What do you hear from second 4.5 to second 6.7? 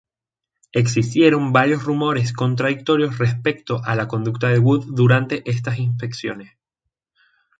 Wood durante estas inspecciones.